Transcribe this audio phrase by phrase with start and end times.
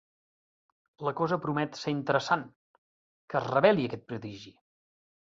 [1.07, 2.49] La cosa promet ser interessant!
[3.31, 4.61] Que es reveli aquest prodigi!